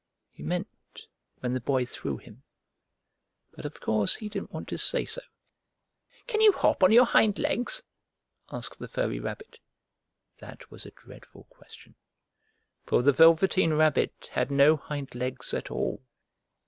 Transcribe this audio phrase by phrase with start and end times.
[0.31, 1.03] He meant
[1.41, 2.41] when the Boy threw him,
[3.51, 5.21] but of course he didn't want to say so.
[6.25, 7.83] "Can you hop on your hind legs?"
[8.51, 9.59] asked the furry rabbit.
[10.39, 11.93] That was a dreadful question,
[12.83, 16.01] for the Velveteen Rabbit had no hind legs at all!